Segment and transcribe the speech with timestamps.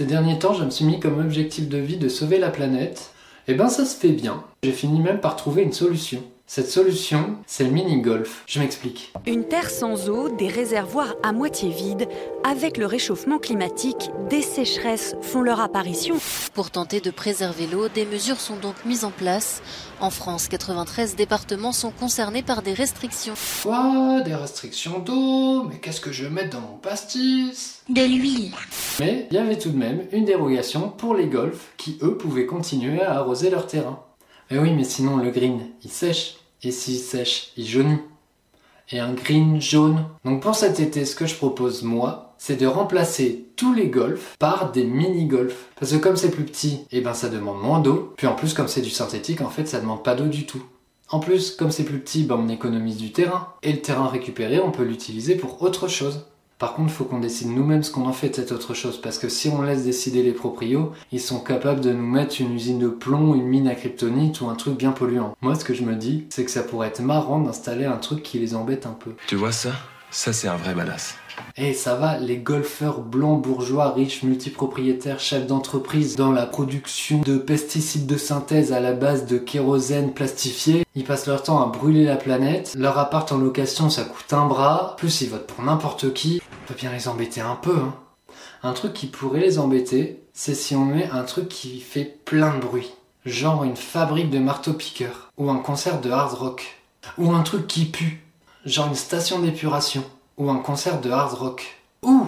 [0.00, 3.10] Ces derniers temps, je me suis mis comme objectif de vie de sauver la planète.
[3.48, 4.42] Et ben ça se fait bien.
[4.62, 6.22] J'ai fini même par trouver une solution.
[6.52, 8.42] Cette solution, c'est le mini-golf.
[8.48, 9.12] Je m'explique.
[9.24, 12.08] Une terre sans eau, des réservoirs à moitié vides.
[12.42, 16.16] Avec le réchauffement climatique, des sécheresses font leur apparition.
[16.52, 19.62] Pour tenter de préserver l'eau, des mesures sont donc mises en place.
[20.00, 23.34] En France, 93 départements sont concernés par des restrictions.
[23.62, 27.84] Quoi Des restrictions d'eau Mais qu'est-ce que je vais mettre dans mon pastis?
[27.88, 28.50] De l'huile.
[28.98, 32.46] Mais il y avait tout de même une dérogation pour les golfs qui, eux, pouvaient
[32.46, 34.02] continuer à arroser leur terrain.
[34.50, 36.39] Mais oui, mais sinon le green, il sèche.
[36.62, 37.98] Et s'il sèche, il jaunit.
[38.92, 40.04] Et un green jaune.
[40.24, 44.36] Donc pour cet été, ce que je propose moi, c'est de remplacer tous les golfs
[44.38, 45.68] par des mini-golfs.
[45.78, 48.14] Parce que comme c'est plus petit, et ben ça demande moins d'eau.
[48.16, 50.62] Puis en plus, comme c'est du synthétique, en fait, ça demande pas d'eau du tout.
[51.10, 53.54] En plus, comme c'est plus petit, ben on économise du terrain.
[53.62, 56.26] Et le terrain récupéré, on peut l'utiliser pour autre chose.
[56.60, 59.18] Par contre, faut qu'on décide nous-mêmes ce qu'on en fait de cette autre chose, parce
[59.18, 62.78] que si on laisse décider les proprios, ils sont capables de nous mettre une usine
[62.78, 65.34] de plomb, une mine à kryptonite ou un truc bien polluant.
[65.40, 68.22] Moi, ce que je me dis, c'est que ça pourrait être marrant d'installer un truc
[68.22, 69.12] qui les embête un peu.
[69.26, 69.72] Tu vois ça?
[70.10, 71.14] Ça, c'est un vrai badass.
[71.56, 77.38] Eh, ça va, les golfeurs blancs, bourgeois, riches, multipropriétaires, chefs d'entreprise dans la production de
[77.38, 82.04] pesticides de synthèse à la base de kérosène plastifié, ils passent leur temps à brûler
[82.04, 86.12] la planète, leur appart en location ça coûte un bras, plus ils votent pour n'importe
[86.12, 87.94] qui, on peut bien les embêter un peu, hein.
[88.62, 92.54] Un truc qui pourrait les embêter, c'est si on met un truc qui fait plein
[92.56, 92.90] de bruit.
[93.24, 96.76] Genre une fabrique de marteaux-piqueurs, ou un concert de hard rock,
[97.16, 98.22] ou un truc qui pue,
[98.66, 100.04] genre une station d'épuration
[100.36, 102.26] ou un concert de hard rock, ou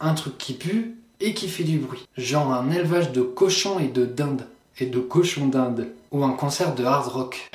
[0.00, 3.88] un truc qui pue et qui fait du bruit, genre un élevage de cochons et
[3.88, 4.46] de dindes,
[4.78, 7.50] et de cochons d'Inde, ou un concert de hard rock.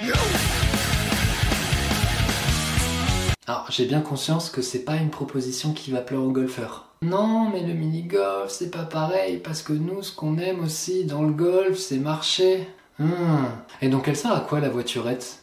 [3.46, 6.86] Alors, j'ai bien conscience que c'est pas une proposition qui va plaire aux golfeurs.
[7.02, 11.24] Non, mais le mini-golf, c'est pas pareil, parce que nous, ce qu'on aime aussi dans
[11.24, 12.70] le golf, c'est marcher.
[13.00, 13.46] Hmm.
[13.82, 15.40] Et donc, elle sert à quoi la voiturette?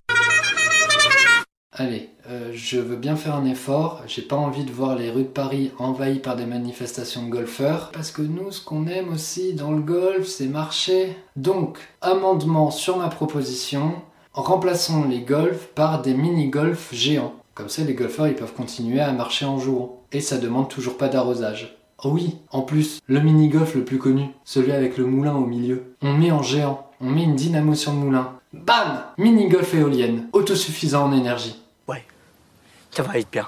[1.78, 5.24] Allez, euh, je veux bien faire un effort, j'ai pas envie de voir les rues
[5.24, 9.52] de Paris envahies par des manifestations de golfeurs, parce que nous, ce qu'on aime aussi
[9.52, 11.14] dans le golf, c'est marcher.
[11.36, 13.92] Donc, amendement sur ma proposition,
[14.32, 17.34] remplaçons les golfs par des mini-golfs géants.
[17.54, 20.00] Comme ça, les golfeurs, ils peuvent continuer à marcher en jouant.
[20.12, 21.76] Et ça demande toujours pas d'arrosage.
[22.04, 25.94] Oui, en plus, le mini-golf le plus connu, celui avec le moulin au milieu.
[26.00, 28.32] On met en géant, on met une dynamo sur le moulin.
[28.54, 31.60] Bam Mini-golf éolienne, autosuffisant en énergie.
[32.90, 33.46] Ça va être bien.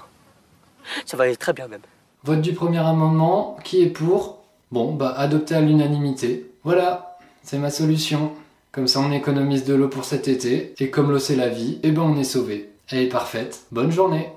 [1.06, 1.80] Ça va être très bien même.
[2.24, 4.44] Vote du premier amendement, qui est pour?
[4.70, 6.50] Bon, bah adopté à l'unanimité.
[6.64, 8.32] Voilà, c'est ma solution.
[8.72, 11.78] Comme ça on économise de l'eau pour cet été, et comme l'eau c'est la vie,
[11.82, 12.68] et ben on est sauvé.
[12.90, 13.62] Elle est parfaite.
[13.72, 14.28] Bonne journée